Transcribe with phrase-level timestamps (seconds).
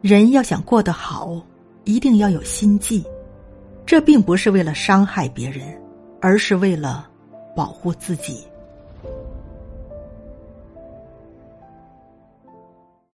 [0.00, 1.40] 人要想过得好
[1.84, 3.04] 一定要有心计。
[3.84, 5.62] 这并不是为了伤害别人
[6.20, 7.08] 而是为了
[7.56, 8.44] 保护自己。